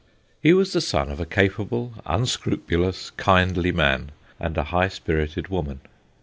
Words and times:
He 0.41 0.51
was 0.51 0.73
the 0.73 0.81
son 0.81 1.11
of 1.11 1.19
a 1.19 1.27
capable, 1.27 1.93
unscrupulous, 2.07 3.11
kindly 3.17 3.71
man 3.71 4.09
and 4.39 4.57
a 4.57 4.63
high 4.73 4.87
spirited 4.87 5.49
woman. 5.49 5.81